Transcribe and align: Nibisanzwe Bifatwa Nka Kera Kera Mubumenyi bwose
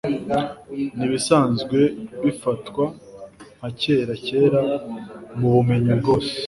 Nibisanzwe 0.97 1.79
Bifatwa 2.23 2.83
Nka 3.57 3.69
Kera 3.79 4.13
Kera 4.25 4.61
Mubumenyi 5.39 5.93
bwose 5.99 6.35